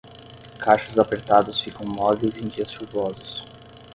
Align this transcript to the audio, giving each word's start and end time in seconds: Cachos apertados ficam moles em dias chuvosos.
Cachos 0.57 0.97
apertados 0.97 1.61
ficam 1.61 1.85
moles 1.85 2.39
em 2.39 2.47
dias 2.47 2.71
chuvosos. 2.71 3.45